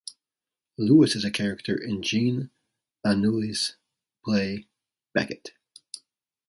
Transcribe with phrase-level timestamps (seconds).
[0.79, 2.49] Louis is a character in Jean
[3.05, 3.75] Anouilh's
[4.25, 4.65] play
[5.13, 5.51] "Becket".